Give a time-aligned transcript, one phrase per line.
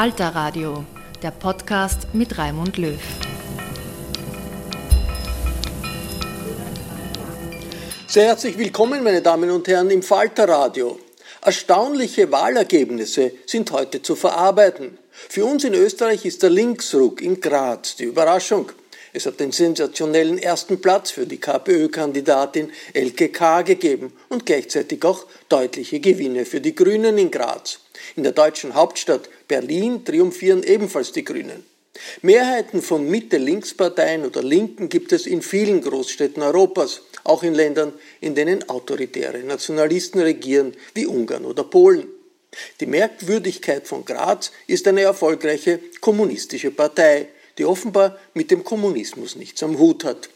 [0.00, 0.84] Falter Radio,
[1.24, 3.00] der Podcast mit Raimund Löw.
[8.06, 11.00] Sehr herzlich willkommen, meine Damen und Herren, im Falter Radio.
[11.42, 14.98] Erstaunliche Wahlergebnisse sind heute zu verarbeiten.
[15.10, 18.70] Für uns in Österreich ist der Linksruck in Graz die Überraschung.
[19.12, 23.62] Es hat den sensationellen ersten Platz für die KPÖ-Kandidatin Elke K.
[23.62, 27.80] gegeben und gleichzeitig auch deutliche Gewinne für die Grünen in Graz.
[28.16, 31.64] In der deutschen Hauptstadt Berlin triumphieren ebenfalls die Grünen.
[32.22, 38.34] Mehrheiten von Mitte-Links-Parteien oder Linken gibt es in vielen Großstädten Europas, auch in Ländern, in
[38.34, 42.06] denen autoritäre Nationalisten regieren, wie Ungarn oder Polen.
[42.80, 49.62] Die Merkwürdigkeit von Graz ist eine erfolgreiche kommunistische Partei, die offenbar mit dem Kommunismus nichts
[49.62, 50.30] am Hut hat.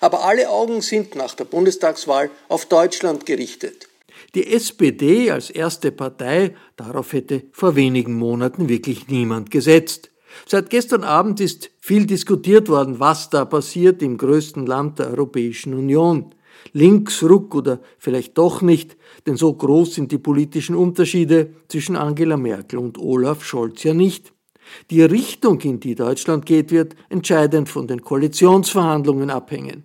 [0.00, 3.88] Aber alle Augen sind nach der Bundestagswahl auf Deutschland gerichtet.
[4.34, 10.10] Die SPD als erste Partei, darauf hätte vor wenigen Monaten wirklich niemand gesetzt.
[10.46, 15.74] Seit gestern Abend ist viel diskutiert worden, was da passiert im größten Land der Europäischen
[15.74, 16.34] Union.
[16.72, 18.96] Linksruck oder vielleicht doch nicht,
[19.26, 24.32] denn so groß sind die politischen Unterschiede zwischen Angela Merkel und Olaf Scholz ja nicht.
[24.90, 29.84] Die Richtung, in die Deutschland geht, wird entscheidend von den Koalitionsverhandlungen abhängen.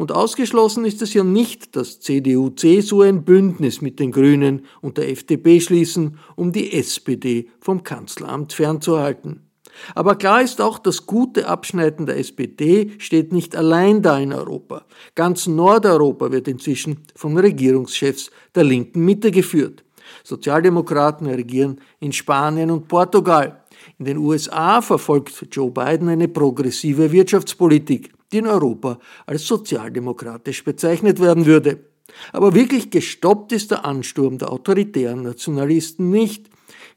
[0.00, 5.10] Und ausgeschlossen ist es ja nicht, dass CDU-CSU ein Bündnis mit den Grünen und der
[5.10, 9.50] FDP schließen, um die SPD vom Kanzleramt fernzuhalten.
[9.94, 14.86] Aber klar ist auch, das gute Abschneiden der SPD steht nicht allein da in Europa.
[15.14, 19.84] Ganz Nordeuropa wird inzwischen von Regierungschefs der linken Mitte geführt.
[20.24, 23.64] Sozialdemokraten regieren in Spanien und Portugal.
[23.98, 31.20] In den USA verfolgt Joe Biden eine progressive Wirtschaftspolitik die in Europa als sozialdemokratisch bezeichnet
[31.20, 31.90] werden würde.
[32.32, 36.48] Aber wirklich gestoppt ist der Ansturm der autoritären Nationalisten nicht.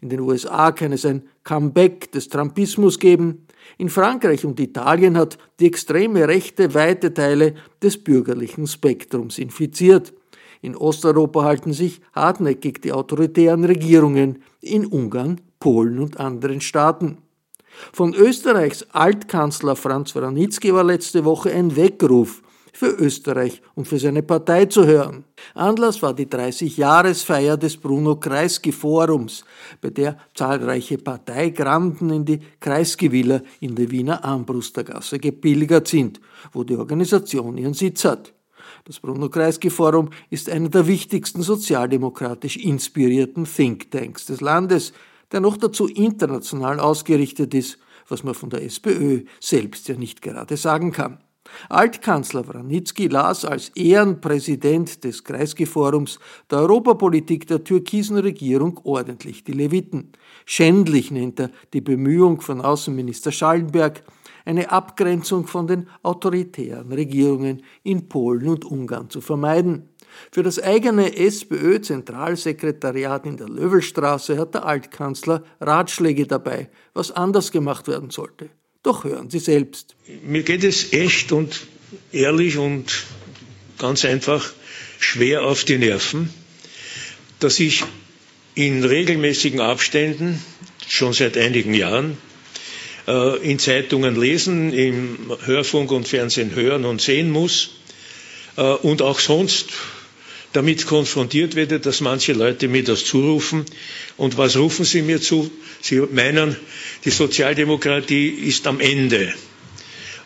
[0.02, 3.48] In den USA kann es ein Comeback des Trumpismus geben.
[3.78, 10.14] In Frankreich und Italien hat die extreme Rechte weite Teile des bürgerlichen Spektrums infiziert.
[10.62, 17.18] In Osteuropa halten sich hartnäckig die autoritären Regierungen in Ungarn, Polen und anderen Staaten.
[17.92, 22.42] Von Österreichs Altkanzler Franz Wranitzky war letzte Woche ein Weckruf
[22.74, 25.26] für Österreich und für seine Partei zu hören.
[25.54, 29.46] Anlass war die 30-Jahresfeier des Bruno Kreisky Forums,
[29.80, 36.20] bei der zahlreiche Parteigranden in die Kreisky Villa in der Wiener Armbrustergasse gepilgert sind,
[36.52, 38.34] wo die Organisation ihren Sitz hat.
[38.86, 44.94] Das Bruno Kreisky Forum ist einer der wichtigsten sozialdemokratisch inspirierten Thinktanks des Landes,
[45.34, 50.56] der noch dazu international ausgerichtet ist, was man von der SPÖ selbst ja nicht gerade
[50.56, 51.18] sagen kann.
[51.70, 56.20] Altkanzler Wranitzky las als Ehrenpräsident des Kreisky-Forums
[56.50, 60.14] der Europapolitik der türkisen Regierung ordentlich die Leviten.
[60.46, 64.04] Schändlich nennt er die Bemühung von Außenminister Schallenberg,
[64.46, 69.90] eine Abgrenzung von den autoritären Regierungen in Polen und Ungarn zu vermeiden.
[70.32, 77.88] Für das eigene SPÖ-Zentralsekretariat in der Löwelstraße hat der Altkanzler Ratschläge dabei, was anders gemacht
[77.88, 78.50] werden sollte.
[78.84, 79.96] Doch hören Sie selbst.
[80.24, 81.62] Mir geht es echt und
[82.12, 83.04] ehrlich und
[83.78, 84.52] ganz einfach
[85.00, 86.30] schwer auf die Nerven,
[87.40, 87.84] dass ich
[88.56, 90.44] in regelmäßigen Abständen,
[90.88, 92.18] schon seit einigen Jahren,
[93.08, 97.72] äh, in Zeitungen lesen, im Hörfunk und Fernsehen hören und sehen muss
[98.58, 99.70] äh, und auch sonst
[100.54, 103.66] damit konfrontiert werde, dass manche Leute mir das zurufen.
[104.18, 105.52] Und was rufen sie mir zu?
[105.82, 106.56] Sie meinen,
[107.06, 109.34] die Sozialdemokratie ist am Ende.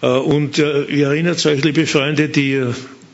[0.01, 2.62] Äh, und äh, ihr erinnert euch, liebe Freunde, die,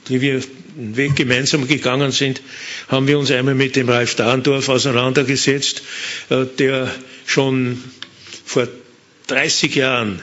[0.09, 0.41] die wir
[0.75, 2.41] den Weg gemeinsam gegangen sind,
[2.87, 5.83] haben wir uns einmal mit dem Ralf Dahndorf auseinandergesetzt,
[6.29, 6.91] äh, der
[7.25, 7.81] schon
[8.43, 8.67] vor
[9.27, 10.21] 30 Jahren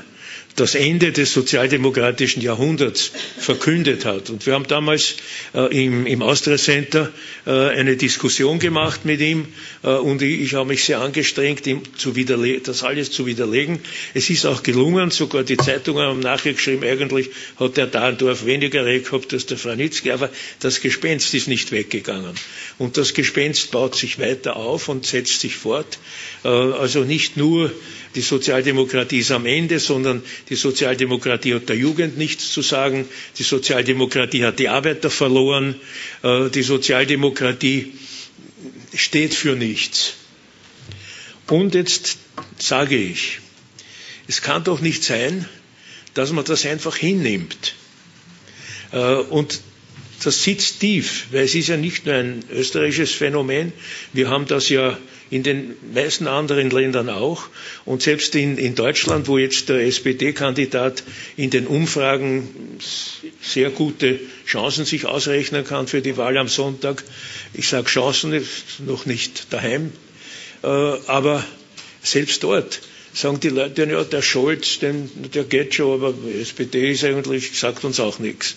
[0.57, 4.31] das Ende des sozialdemokratischen Jahrhunderts verkündet hat.
[4.31, 5.17] Und wir haben damals
[5.55, 7.11] äh, im, im Austria Center
[7.47, 9.47] äh, eine Diskussion gemacht mit ihm
[9.83, 12.15] äh, und ich, ich habe mich sehr angestrengt, ihm zu
[12.63, 13.81] das alles zu widerlegen.
[14.15, 19.07] Es ist auch gelungen, sogar die Zeitungen haben nachgeschrieben, eigentlich hat der Dahndorf weniger Recht
[19.07, 20.31] gehabt als der Franitzky, aber
[20.61, 22.35] das Gespenst ist nicht weggegangen.
[22.79, 25.99] Und das Gespenst baut sich weiter auf und setzt sich fort.
[26.45, 27.73] Äh, also nicht nur
[28.15, 33.09] die Sozialdemokratie ist am Ende, sondern die Sozialdemokratie hat der Jugend nichts zu sagen.
[33.39, 35.77] Die Sozialdemokratie hat die Arbeiter verloren.
[36.23, 37.93] Äh, die Sozialdemokratie
[38.95, 40.15] steht für nichts.
[41.47, 42.19] Und jetzt
[42.59, 43.39] sage ich,
[44.29, 45.49] es kann doch nicht sein,
[46.15, 47.75] dass man das einfach hinnimmt.
[48.93, 49.61] Äh, und
[50.23, 53.73] das sitzt tief, weil es ist ja nicht nur ein österreichisches Phänomen.
[54.13, 54.99] Wir haben das ja
[55.31, 57.45] in den meisten anderen Ländern auch.
[57.85, 61.05] Und selbst in, in Deutschland, wo jetzt der SPD-Kandidat
[61.37, 62.79] in den Umfragen
[63.41, 67.05] sehr gute Chancen sich ausrechnen kann für die Wahl am Sonntag.
[67.55, 69.93] Ich sage Chancen, ist noch nicht daheim.
[70.63, 71.45] Äh, aber
[72.03, 72.81] selbst dort
[73.13, 77.85] sagen die Leute, ja, der Scholz, den, der geht schon, aber SPD ist eigentlich, sagt
[77.85, 78.57] uns auch nichts.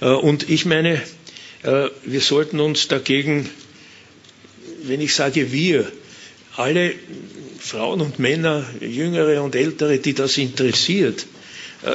[0.00, 1.02] Äh, und ich meine,
[1.62, 3.48] äh, wir sollten uns dagegen,
[4.82, 5.90] wenn ich sage wir,
[6.56, 6.94] alle
[7.58, 11.26] Frauen und Männer, Jüngere und Ältere, die das interessiert,
[11.82, 11.94] äh,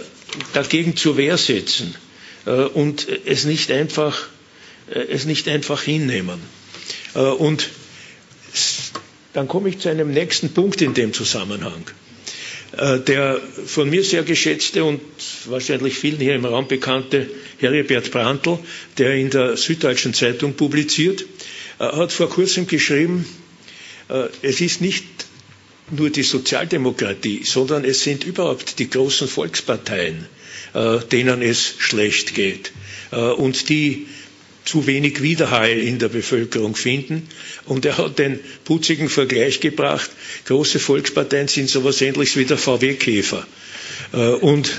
[0.54, 1.96] dagegen zur Wehr setzen
[2.46, 4.28] äh, und es nicht einfach,
[4.90, 6.40] äh, es nicht einfach hinnehmen.
[7.14, 7.70] Und
[9.32, 11.90] dann komme ich zu einem nächsten Punkt in dem Zusammenhang.
[13.08, 15.00] Der von mir sehr geschätzte und
[15.46, 17.30] wahrscheinlich vielen hier im Raum bekannte
[17.60, 18.60] Heribert Brandl,
[18.98, 21.24] der in der Süddeutschen Zeitung publiziert,
[21.80, 23.26] hat vor kurzem geschrieben,
[24.42, 25.06] es ist nicht
[25.92, 30.26] nur die Sozialdemokratie, sondern es sind überhaupt die großen Volksparteien,
[30.74, 32.72] äh, denen es schlecht geht
[33.12, 34.08] äh, und die
[34.64, 37.28] zu wenig Widerhall in der Bevölkerung finden.
[37.66, 40.10] Und er hat den putzigen Vergleich gebracht,
[40.46, 43.46] große Volksparteien sind so etwas ähnliches wie der VW-Käfer.
[44.42, 44.72] Und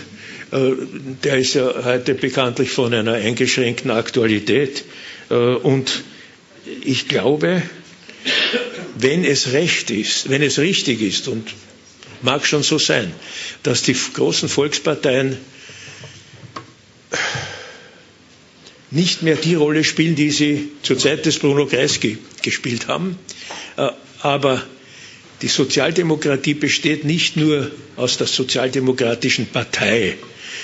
[1.23, 4.83] der ist ja heute bekanntlich von einer eingeschränkten Aktualität.
[5.29, 6.03] Und
[6.85, 7.63] ich glaube,
[8.99, 11.53] wenn es recht ist, wenn es richtig ist, und
[12.23, 13.13] mag schon so sein,
[13.63, 15.37] dass die großen Volksparteien
[18.91, 23.19] nicht mehr die Rolle spielen, die sie zur Zeit des Bruno Kreisky gespielt haben.
[23.77, 24.63] Äh, aber
[25.43, 30.17] die Sozialdemokratie besteht nicht nur aus der sozialdemokratischen Partei,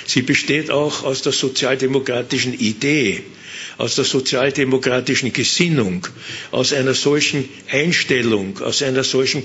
[0.07, 3.23] sie besteht auch aus der sozialdemokratischen Idee
[3.79, 6.07] aus der sozialdemokratischen Gesinnung,
[6.51, 9.43] aus einer solchen Einstellung, aus einer solchen,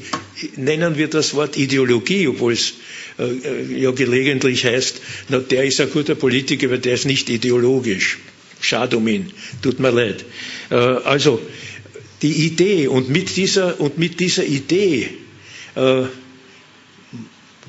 [0.56, 2.74] nennen wir das Wort Ideologie, obwohl es
[3.20, 8.20] äh, ja gelegentlich heißt, na, der ist ein guter Politiker, aber der ist nicht ideologisch.
[8.60, 9.32] Schade um ihn,
[9.62, 10.26] tut mir leid.
[10.70, 11.42] Äh, also
[12.22, 15.10] die Idee und mit dieser, und mit dieser Idee
[15.76, 16.04] äh,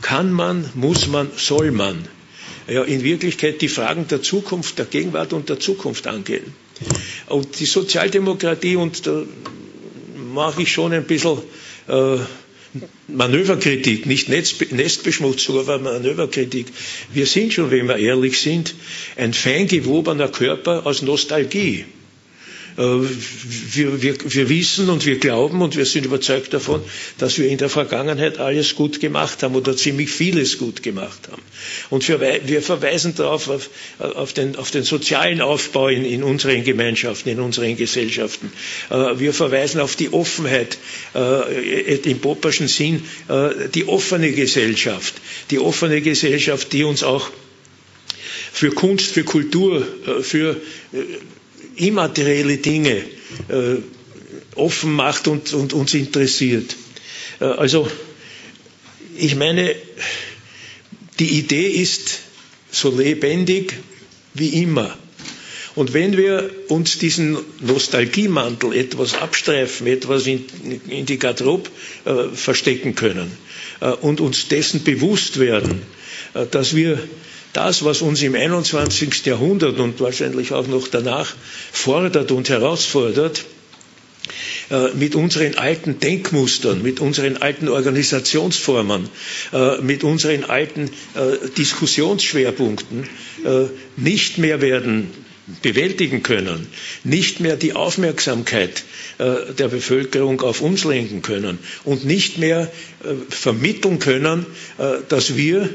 [0.00, 2.09] kann man, muss man, soll man
[2.69, 6.55] ja, in Wirklichkeit die Fragen der Zukunft, der Gegenwart und der Zukunft angehen.
[7.27, 9.23] Und die Sozialdemokratie, und da
[10.35, 11.39] mache ich schon ein bisschen
[11.89, 12.19] äh,
[13.09, 16.67] Manöverkritik, nicht Nestbeschmutzung, aber Manöverkritik.
[17.13, 18.75] Wir sind schon, wenn wir ehrlich sind,
[19.17, 21.87] ein fein gewobener Körper aus Nostalgie.
[22.78, 26.80] Wir, wir, wir wissen und wir glauben und wir sind überzeugt davon,
[27.18, 31.42] dass wir in der Vergangenheit alles gut gemacht haben oder ziemlich vieles gut gemacht haben.
[31.90, 36.62] Und wir, wir verweisen darauf auf, auf, den, auf den sozialen Aufbau in, in unseren
[36.62, 38.52] Gemeinschaften, in unseren Gesellschaften.
[39.16, 40.78] Wir verweisen auf die Offenheit
[41.14, 43.02] im Popperschen Sinn,
[43.75, 45.14] die offene Gesellschaft,
[45.50, 47.28] die offene Gesellschaft, die uns auch
[48.52, 49.85] für Kunst, für Kultur,
[50.23, 50.56] für
[51.78, 52.97] immaterielle Dinge
[53.49, 53.76] äh,
[54.54, 56.76] offen macht und, und uns interessiert.
[57.40, 57.88] Äh, also
[59.16, 59.75] ich meine,
[61.18, 62.20] die Idee ist
[62.70, 63.75] so lebendig
[64.35, 64.97] wie immer.
[65.75, 70.44] Und wenn wir uns diesen Nostalgiemantel etwas abstreifen, etwas in,
[70.88, 71.70] in die Garderobe
[72.04, 73.30] äh, verstecken können
[73.80, 75.82] äh, und uns dessen bewusst werden,
[76.35, 76.99] äh, dass wir
[77.52, 79.25] das, was uns im 21.
[79.26, 81.35] Jahrhundert und wahrscheinlich auch noch danach
[81.73, 83.45] fordert und herausfordert,
[84.71, 89.09] äh, mit unseren alten Denkmustern, mit unseren alten Organisationsformen,
[89.52, 93.09] äh, mit unseren alten äh, Diskussionsschwerpunkten
[93.97, 95.11] nicht mehr werden
[95.62, 96.67] bewältigen können,
[97.05, 98.83] nicht mehr die Aufmerksamkeit
[99.19, 102.71] der Bevölkerung auf uns lenken können und nicht mehr
[103.31, 104.45] vermitteln können,
[105.09, 105.71] dass wir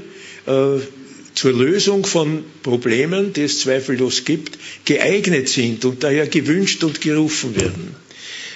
[1.33, 7.55] zur Lösung von Problemen, die es zweifellos gibt, geeignet sind und daher gewünscht und gerufen
[7.55, 7.95] werden.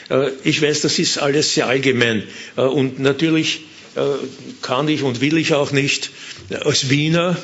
[0.09, 2.23] Äh, ich weiß, das ist alles sehr allgemein
[2.55, 3.61] äh, und natürlich
[3.95, 4.01] äh,
[4.61, 6.11] kann ich und will ich auch nicht
[6.63, 7.37] als Wiener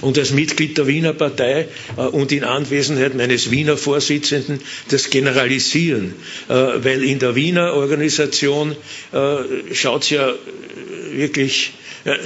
[0.00, 1.66] und als Mitglied der Wiener Partei
[1.96, 6.14] und in Anwesenheit meines Wiener Vorsitzenden das generalisieren,
[6.48, 8.76] weil in der Wiener Organisation
[9.72, 10.34] schaut es ja
[11.12, 11.72] wirklich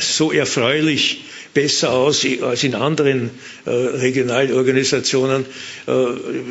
[0.01, 1.21] so erfreulich
[1.55, 3.31] besser aus als in anderen
[3.65, 5.47] äh, Regionalorganisationen,
[5.87, 5.93] äh,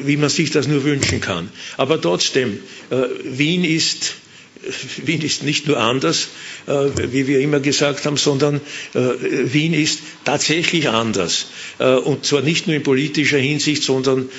[0.06, 1.50] wie man sich das nur wünschen kann.
[1.78, 2.58] Aber trotzdem,
[2.90, 2.96] äh,
[3.26, 4.16] Wien ist
[5.06, 6.30] Wien ist nicht nur anders,
[6.68, 6.72] äh,
[7.12, 8.62] wie wir immer gesagt haben, sondern
[8.94, 11.48] Wien ist tatsächlich anders.
[11.80, 14.30] Und zwar nicht nur in politischer Hinsicht, sondern,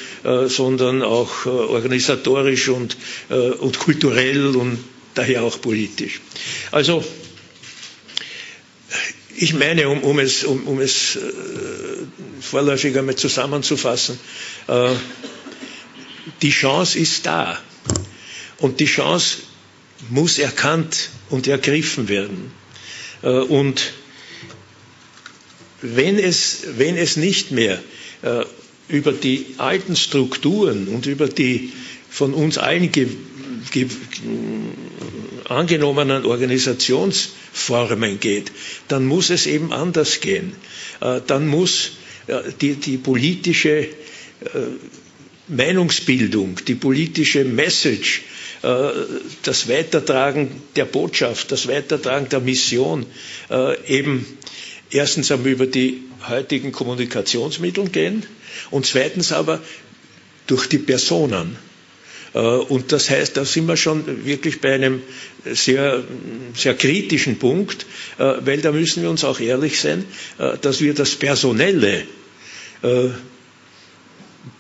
[0.47, 2.97] sondern auch organisatorisch und,
[3.29, 4.79] und kulturell und
[5.15, 6.21] daher auch politisch.
[6.71, 7.05] Also
[9.45, 11.21] ich meine, um, um es, um, um es äh,
[12.41, 14.19] vorläufig einmal zusammenzufassen,
[14.69, 14.95] äh,
[16.41, 17.59] die Chance ist da.
[18.59, 19.39] Und die Chance
[20.09, 22.53] muss erkannt und ergriffen werden.
[23.23, 23.93] Äh, und
[25.83, 27.83] wenn es, wenn es nicht mehr
[28.23, 28.45] äh,
[28.89, 31.71] über die alten Strukturen und über die
[32.09, 33.09] von uns allen ge,
[33.71, 33.89] ge,
[35.51, 38.53] angenommenen Organisationsformen geht,
[38.89, 40.55] dann muss es eben anders gehen.
[41.01, 41.93] Äh, dann muss
[42.27, 43.89] äh, die, die politische äh,
[45.49, 48.23] Meinungsbildung, die politische Message,
[49.43, 53.05] das Weitertragen der Botschaft, das Weitertragen der Mission
[53.87, 54.25] eben
[54.91, 58.25] erstens einmal über die heutigen Kommunikationsmittel gehen
[58.71, 59.61] und zweitens aber
[60.47, 61.59] durch die Personen.
[62.35, 65.03] Äh, und das heißt, da sind wir schon wirklich bei einem
[65.45, 66.03] sehr,
[66.55, 67.87] sehr kritischen Punkt,
[68.19, 70.05] äh, weil da müssen wir uns auch ehrlich sein,
[70.39, 72.05] äh, dass wir das Personelle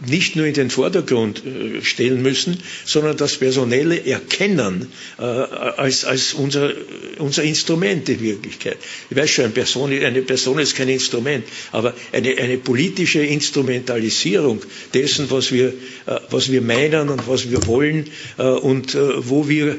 [0.07, 4.89] nicht nur in den Vordergrund äh, stellen müssen, sondern das Personelle erkennen
[5.19, 6.73] äh, als, als unser,
[7.19, 8.79] unser Instrument in Wirklichkeit.
[9.11, 14.63] Ich weiß schon, eine Person, eine Person ist kein Instrument, aber eine, eine politische Instrumentalisierung
[14.95, 15.69] dessen, was wir,
[16.07, 19.77] äh, was wir meinen und was wir wollen und wo wir,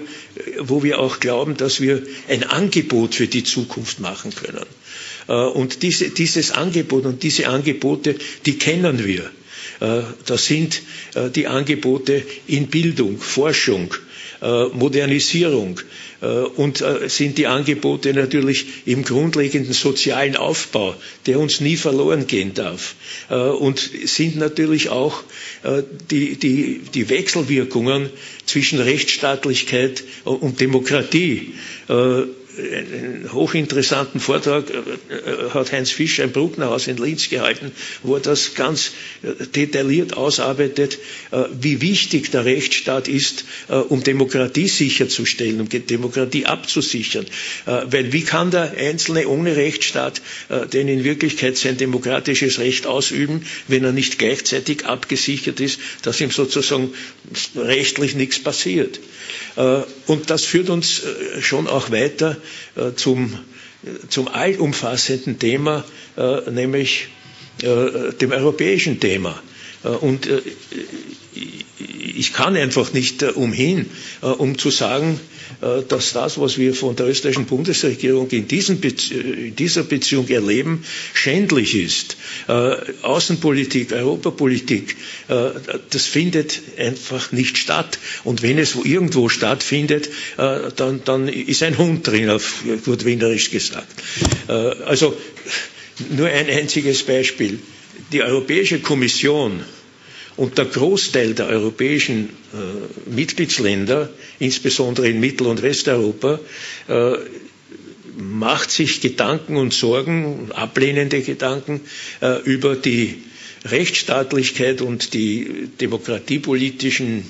[0.59, 4.65] wo wir auch glauben, dass wir ein Angebot für die Zukunft machen können.
[5.53, 9.29] Und diese, dieses Angebot und diese Angebote, die kennen wir.
[9.79, 10.81] Äh, das sind
[11.15, 13.93] äh, die Angebote in Bildung, Forschung,
[14.41, 15.79] äh, Modernisierung
[16.55, 20.95] und sind die Angebote natürlich im grundlegenden sozialen Aufbau,
[21.27, 22.95] der uns nie verloren gehen darf.
[23.29, 25.21] Und sind natürlich auch
[26.09, 28.09] die, die, die Wechselwirkungen
[28.45, 31.53] zwischen Rechtsstaatlichkeit und Demokratie
[32.57, 34.77] einen hochinteressanten Vortrag äh,
[35.13, 37.71] äh, hat Heinz Fischer im Brucknerhaus in Linz gehalten,
[38.03, 38.91] wo er das ganz
[39.23, 40.97] äh, detailliert ausarbeitet,
[41.59, 43.45] wie wichtig der Rechtsstaat ist,
[43.89, 47.25] um Demokratie sicherzustellen, um Demokratie abzusichern.
[47.65, 50.21] Weil wie kann der Einzelne ohne Rechtsstaat
[50.73, 56.31] denn in Wirklichkeit sein demokratisches Recht ausüben, wenn er nicht gleichzeitig abgesichert ist, dass ihm
[56.31, 56.93] sozusagen
[57.55, 58.99] rechtlich nichts passiert.
[59.55, 61.01] Und das führt uns
[61.39, 62.35] schon auch weiter
[62.75, 63.39] äh, zum,
[64.09, 65.85] zum allumfassenden Thema,
[66.17, 67.07] äh, nämlich
[67.61, 69.41] äh, dem europäischen Thema.
[70.01, 70.27] Und
[71.79, 73.87] ich kann einfach nicht umhin,
[74.21, 75.19] um zu sagen,
[75.89, 82.17] dass das, was wir von der österreichischen Bundesregierung in, in dieser Beziehung erleben, schändlich ist.
[83.01, 84.95] Außenpolitik, Europapolitik,
[85.27, 87.99] das findet einfach nicht statt.
[88.23, 93.91] Und wenn es irgendwo stattfindet, dann, dann ist ein Hund drin, auf gut wienerisch gesagt.
[94.47, 95.15] Also
[96.09, 97.59] nur ein einziges Beispiel.
[98.11, 99.63] Die Europäische Kommission
[100.37, 106.39] und der Großteil der europäischen äh, Mitgliedsländer, insbesondere in Mittel- und Westeuropa,
[106.87, 107.13] äh,
[108.17, 111.81] macht sich Gedanken und Sorgen, ablehnende Gedanken
[112.21, 113.15] äh, über die
[113.65, 117.25] Rechtsstaatlichkeit und die demokratiepolitischen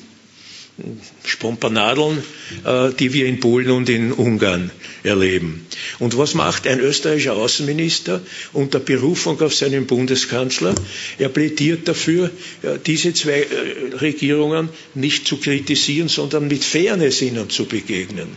[1.23, 2.21] Spompanadeln,
[2.65, 4.71] äh, die wir in Polen und in Ungarn
[5.03, 5.65] erleben.
[5.99, 10.75] Und was macht ein österreichischer Außenminister unter Berufung auf seinen Bundeskanzler?
[11.17, 12.29] Er plädiert dafür,
[12.61, 18.27] äh, diese zwei äh, Regierungen nicht zu kritisieren, sondern mit Fairness ihnen zu begegnen.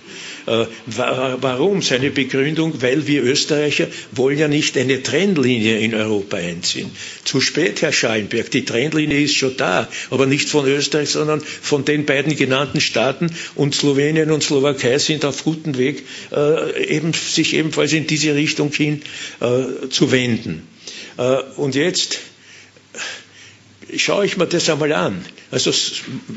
[0.87, 1.83] Warum?
[1.83, 6.91] Seine Begründung, weil wir Österreicher wollen ja nicht eine Trennlinie in Europa einziehen.
[7.25, 11.85] Zu spät, Herr Schallenberg, die Trennlinie ist schon da, aber nicht von Österreich, sondern von
[11.85, 17.55] den beiden genannten Staaten und Slowenien und Slowakei sind auf gutem Weg, äh, eben, sich
[17.55, 19.03] ebenfalls in diese Richtung hin
[19.41, 20.67] äh, zu wenden.
[21.17, 22.19] Äh, und jetzt
[23.97, 25.25] schaue ich mir das einmal an.
[25.51, 25.73] Also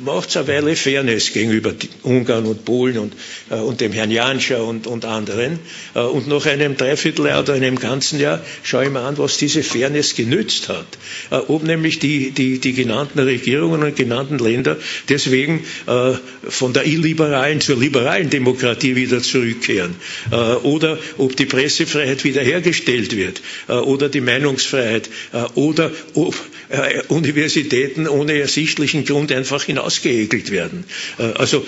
[0.06, 3.14] macht eine Weile Fairness gegenüber Ungarn und Polen und,
[3.50, 5.60] äh, und dem Herrn Janscher und, und anderen.
[5.94, 9.64] Äh, und nach einem Dreivierteljahr oder einem ganzen Jahr schaue ich mir an, was diese
[9.64, 10.86] Fairness genützt hat.
[11.30, 14.78] Äh, ob nämlich die, die, die genannten Regierungen und genannten Länder
[15.10, 16.14] deswegen äh,
[16.48, 19.96] von der illiberalen zur liberalen Demokratie wieder zurückkehren.
[20.32, 23.42] Äh, oder ob die Pressefreiheit wiederhergestellt wird.
[23.68, 25.10] Äh, oder die Meinungsfreiheit.
[25.56, 26.36] oder ob
[27.10, 30.86] Universitäten ohne ersichtlichen Grund einfach hinausgeekelt werden.
[31.18, 31.66] Äh, also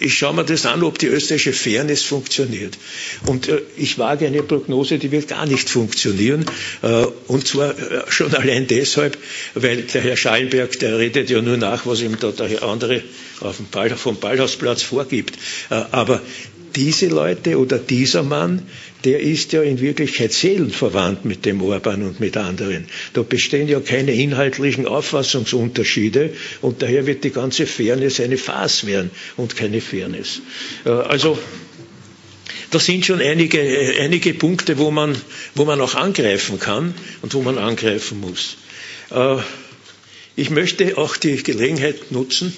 [0.00, 2.78] ich schaue mir das an, ob die österreichische Fairness funktioniert.
[3.26, 6.44] Und äh, ich wage eine Prognose, die wird gar nicht funktionieren.
[6.82, 7.74] Äh, und zwar
[8.08, 9.18] schon allein deshalb,
[9.54, 13.02] weil der Herr Schallenberg, der redet ja nur nach, was ihm da der andere
[13.40, 15.36] auf dem Ball, vom Ballhausplatz vorgibt.
[15.68, 16.20] Aber
[16.76, 18.62] diese Leute oder dieser Mann,
[19.04, 22.86] der ist ja in Wirklichkeit seelenverwandt mit dem Orban und mit anderen.
[23.12, 26.30] Da bestehen ja keine inhaltlichen Auffassungsunterschiede
[26.62, 30.40] und daher wird die ganze Fairness eine Farce werden und keine Fairness.
[30.84, 31.38] Äh, also
[32.70, 33.60] das sind schon einige,
[34.00, 35.16] einige Punkte, wo man,
[35.54, 38.56] wo man auch angreifen kann und wo man angreifen muss.
[39.10, 39.36] Äh,
[40.36, 42.54] ich möchte auch die Gelegenheit nutzen,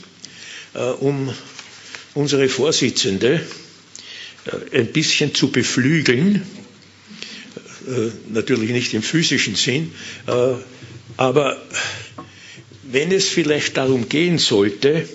[0.74, 1.35] äh, um
[2.14, 3.65] unsere Vorsitzende, äh,
[4.72, 6.42] ein bisschen zu beflügeln,
[7.88, 9.92] äh, natürlich nicht im physischen Sinn,
[10.26, 10.54] äh,
[11.16, 11.61] aber
[12.85, 15.09] wenn es vielleicht darum gehen sollte,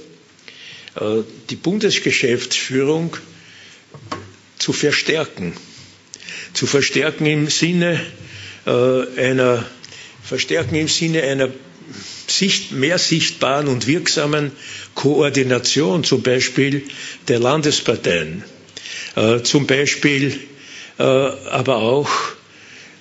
[1.49, 3.15] die Bundesgeschäftsführung
[4.59, 5.53] zu verstärken,
[6.53, 8.01] zu verstärken im Sinne
[8.65, 9.65] einer
[10.21, 11.49] verstärken im Sinne einer
[12.71, 14.51] mehr sichtbaren und wirksamen
[14.95, 16.83] Koordination, zum Beispiel
[17.27, 18.43] der Landesparteien.
[18.43, 18.60] äh,
[19.43, 20.39] zum Beispiel
[20.97, 22.09] äh, aber auch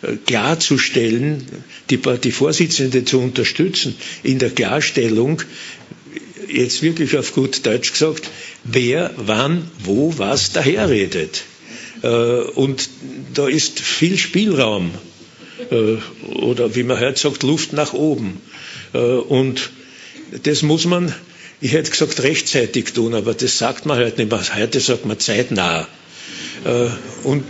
[0.03, 1.47] äh, klarzustellen,
[1.91, 5.43] die, die Vorsitzende zu unterstützen in der Klarstellung,
[6.49, 8.29] jetzt wirklich auf gut Deutsch gesagt,
[8.65, 11.43] wer, wann, wo, was daherredet.
[12.03, 12.89] Äh, und
[13.35, 14.93] da ist viel Spielraum
[15.71, 15.97] äh,
[16.33, 18.41] oder wie man heute sagt, Luft nach oben.
[18.95, 19.71] Äh, und
[20.43, 21.15] das muss man,
[21.61, 24.57] ich hätte gesagt, rechtzeitig tun, aber das sagt man heute nicht mehr.
[24.57, 25.87] Heute sagt man zeitnah.
[26.65, 26.89] Äh,
[27.25, 27.45] und, äh,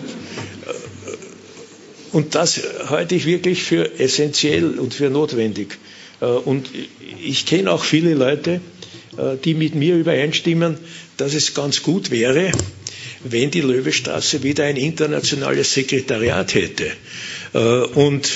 [2.12, 5.78] und das halte ich wirklich für essentiell und für notwendig.
[6.20, 6.68] Äh, und
[7.22, 8.60] ich kenne auch viele Leute,
[9.44, 10.78] die mit mir übereinstimmen,
[11.16, 12.52] dass es ganz gut wäre,
[13.24, 16.86] wenn die Löwestraße wieder ein internationales Sekretariat hätte.
[17.96, 18.30] Und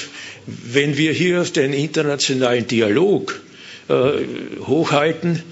[0.46, 3.40] wenn wir hier den internationalen Dialog
[3.88, 5.42] hochhalten,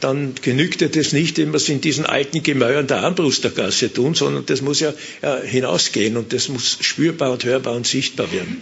[0.00, 4.14] dann genügt ja das nicht, wenn wir es in diesen alten Gemäuern der Armbrustergasse tun,
[4.14, 4.92] sondern das muss ja
[5.22, 8.60] äh, hinausgehen und das muss spürbar und hörbar und sichtbar werden.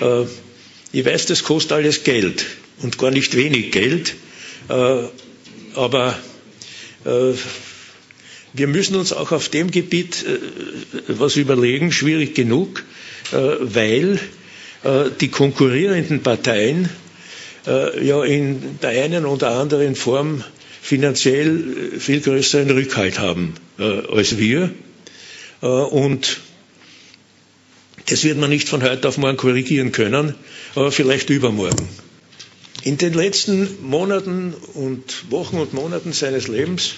[0.00, 0.24] Äh,
[0.92, 2.44] ich weiß, das kostet alles Geld
[2.82, 4.14] und gar nicht wenig Geld,
[5.74, 6.18] aber
[8.52, 10.26] wir müssen uns auch auf dem Gebiet
[11.08, 12.84] was überlegen, schwierig genug,
[13.30, 14.20] weil
[15.20, 16.90] die konkurrierenden Parteien
[17.66, 20.44] äh, ja in der einen oder anderen Form
[20.80, 24.70] finanziell viel größeren Rückhalt haben äh, als wir.
[25.62, 26.40] Äh, und
[28.06, 30.34] das wird man nicht von heute auf morgen korrigieren können,
[30.74, 31.88] aber vielleicht übermorgen.
[32.82, 36.94] In den letzten Monaten und Wochen und Monaten seines Lebens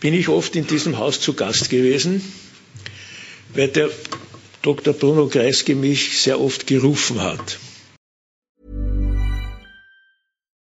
[0.00, 2.22] bin ich oft in diesem Haus zu Gast gewesen,
[3.54, 3.88] weil der
[4.62, 4.94] Dr.
[4.94, 7.58] Bruno Kreisky mich sehr oft gerufen hat.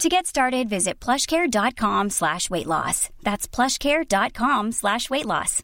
[0.00, 3.08] To get started, visit plushcare.com slash weight loss.
[3.22, 5.62] That's plushcare.com slash weight loss.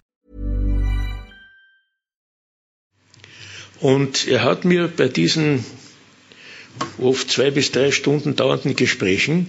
[3.81, 5.64] Und er hat mir bei diesen
[6.99, 9.49] oft zwei bis drei Stunden dauernden Gesprächen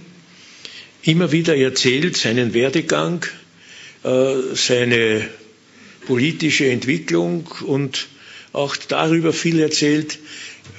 [1.02, 3.24] immer wieder erzählt, seinen Werdegang,
[4.04, 5.28] äh, seine
[6.06, 8.08] politische Entwicklung und
[8.52, 10.18] auch darüber viel erzählt,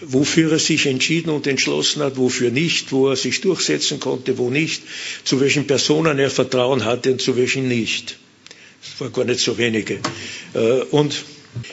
[0.01, 4.49] wofür er sich entschieden und entschlossen hat, wofür nicht, wo er sich durchsetzen konnte, wo
[4.49, 4.83] nicht,
[5.23, 8.17] zu welchen Personen er Vertrauen hatte und zu welchen nicht.
[8.81, 9.99] Das waren gar nicht so wenige.
[10.53, 11.23] Äh, und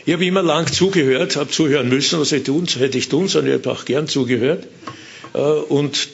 [0.04, 3.46] ich habe immer lang zugehört, habe zuhören müssen, was ich tun, hätte ich tun sollen,
[3.46, 4.66] ich habe auch gern zugehört.
[5.34, 6.08] Äh, und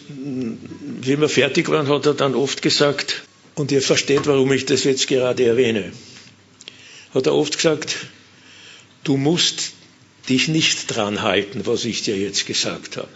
[1.00, 4.84] wie wir fertig waren, hat er dann oft gesagt, und ihr versteht, warum ich das
[4.84, 5.92] jetzt gerade erwähne
[7.14, 7.96] hat er oft gesagt,
[9.04, 9.72] du musst
[10.28, 13.08] dich nicht dran halten, was ich dir jetzt gesagt habe.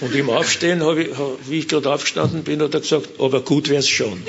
[0.00, 1.08] Und im Aufstehen, ich,
[1.48, 4.22] wie ich gerade aufgestanden bin, hat er gesagt, aber gut wäre es schon.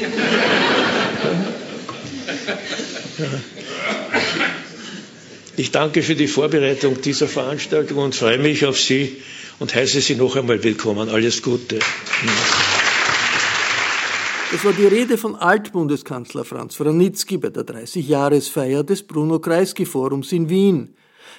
[5.58, 9.17] Ich danke für die Vorbereitung dieser Veranstaltung und freue mich auf Sie
[9.60, 11.10] und heiße Sie noch einmal willkommen.
[11.10, 11.80] Alles Gute.
[14.52, 20.32] Das war die Rede von Altbundeskanzler Franz Franitzky bei der 30-Jahresfeier des Bruno Kreisky Forums
[20.32, 20.96] in Wien.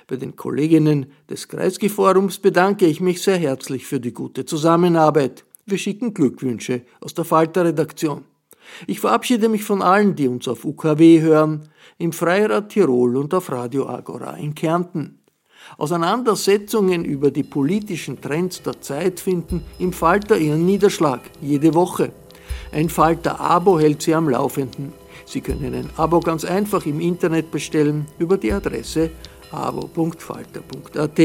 [0.08, 5.44] Bei den Kolleginnen des Kreisky Forums bedanke ich mich sehr herzlich für die gute Zusammenarbeit.
[5.66, 8.24] Wir schicken Glückwünsche aus der Falter-Redaktion.
[8.88, 13.50] Ich verabschiede mich von allen, die uns auf UKW hören, im Freirad Tirol und auf
[13.52, 15.20] Radio Agora in Kärnten.
[15.78, 22.12] Auseinandersetzungen über die politischen Trends der Zeit finden im Falter ihren Niederschlag jede Woche.
[22.72, 24.92] Ein Falter-Abo hält Sie am Laufenden.
[25.24, 29.10] Sie können ein Abo ganz einfach im Internet bestellen über die Adresse
[29.50, 31.20] abo.falter.at.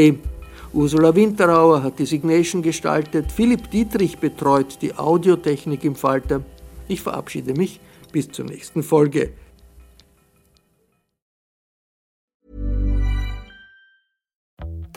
[0.74, 6.44] Ursula Winterauer hat die Signation gestaltet, Philipp Dietrich betreut die Audiotechnik im Falter.
[6.88, 7.80] Ich verabschiede mich
[8.12, 9.34] bis zur nächsten Folge.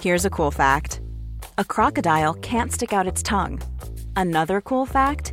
[0.00, 1.00] Here's a cool fact.
[1.57, 3.59] A crocodile can't stick out its tongue.
[4.16, 5.33] Another cool fact,